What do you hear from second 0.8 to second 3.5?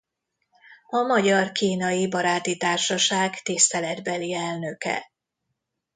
A Magyar–Kínai Baráti Társaság